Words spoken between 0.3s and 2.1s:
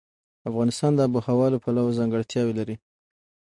افغانستان د آب وهوا له پلوه